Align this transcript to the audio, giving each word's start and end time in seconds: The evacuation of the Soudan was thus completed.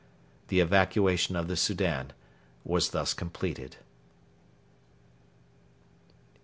The 0.47 0.61
evacuation 0.61 1.35
of 1.35 1.47
the 1.47 1.55
Soudan 1.55 2.11
was 2.63 2.89
thus 2.89 3.13
completed. 3.13 3.77